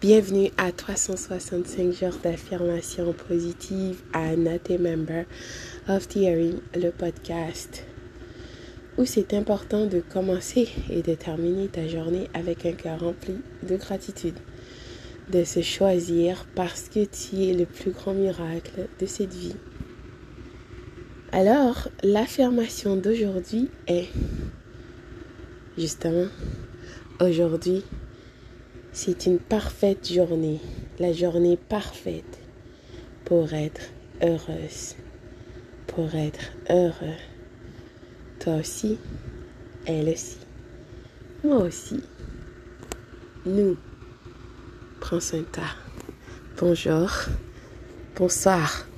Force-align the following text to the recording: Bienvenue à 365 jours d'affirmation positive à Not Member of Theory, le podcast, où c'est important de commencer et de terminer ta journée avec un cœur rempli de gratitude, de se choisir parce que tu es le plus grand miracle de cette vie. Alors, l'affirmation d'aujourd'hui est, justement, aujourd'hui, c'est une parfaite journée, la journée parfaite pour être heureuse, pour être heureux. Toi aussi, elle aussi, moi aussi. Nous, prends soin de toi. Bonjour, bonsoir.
Bienvenue 0.00 0.48
à 0.56 0.72
365 0.72 1.92
jours 1.92 2.18
d'affirmation 2.22 3.12
positive 3.12 4.00
à 4.14 4.34
Not 4.34 4.78
Member 4.78 5.26
of 5.88 6.08
Theory, 6.08 6.54
le 6.74 6.88
podcast, 6.88 7.84
où 8.96 9.04
c'est 9.04 9.34
important 9.34 9.84
de 9.84 10.00
commencer 10.00 10.70
et 10.88 11.02
de 11.02 11.14
terminer 11.14 11.68
ta 11.68 11.86
journée 11.86 12.30
avec 12.32 12.64
un 12.64 12.72
cœur 12.72 13.00
rempli 13.00 13.34
de 13.62 13.76
gratitude, 13.76 14.38
de 15.30 15.44
se 15.44 15.60
choisir 15.60 16.46
parce 16.54 16.88
que 16.88 17.04
tu 17.04 17.44
es 17.44 17.52
le 17.52 17.66
plus 17.66 17.90
grand 17.90 18.14
miracle 18.14 18.88
de 18.98 19.04
cette 19.04 19.34
vie. 19.34 19.56
Alors, 21.30 21.88
l'affirmation 22.02 22.96
d'aujourd'hui 22.96 23.68
est, 23.86 24.08
justement, 25.76 26.28
aujourd'hui, 27.20 27.84
c'est 28.92 29.26
une 29.26 29.38
parfaite 29.38 30.12
journée, 30.12 30.60
la 30.98 31.12
journée 31.12 31.56
parfaite 31.56 32.38
pour 33.24 33.52
être 33.52 33.82
heureuse, 34.22 34.96
pour 35.86 36.14
être 36.14 36.52
heureux. 36.68 37.16
Toi 38.40 38.56
aussi, 38.56 38.98
elle 39.86 40.08
aussi, 40.08 40.38
moi 41.44 41.58
aussi. 41.58 42.00
Nous, 43.46 43.76
prends 45.00 45.20
soin 45.20 45.40
de 45.40 45.44
toi. 45.44 45.64
Bonjour, 46.58 47.10
bonsoir. 48.16 48.89